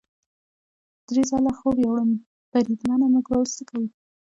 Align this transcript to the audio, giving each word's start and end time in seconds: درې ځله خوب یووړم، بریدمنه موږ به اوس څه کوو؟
درې 1.07 1.21
ځله 1.29 1.51
خوب 1.57 1.75
یووړم، 1.81 2.11
بریدمنه 2.51 3.05
موږ 3.13 3.25
به 3.29 3.35
اوس 3.39 3.51
څه 3.57 3.63
کوو؟ 3.69 3.87